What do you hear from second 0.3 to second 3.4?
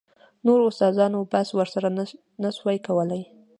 نورو استادانو بحث ورسره نه سو کولاى.